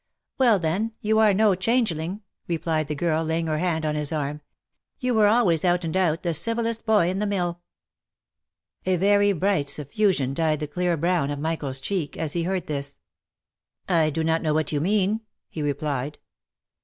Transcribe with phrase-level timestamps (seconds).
[0.39, 4.41] "Well then, you are no changeling!" replied the girl, laying her hand on his arm;
[4.99, 7.61] "you were always out and out, the civilest boy in the mill.",
[8.87, 12.99] A very bright suffusion dyed the clear brown of Michael's cheek as he heard this."
[13.87, 16.17] I do not know what you mean"!" he replied.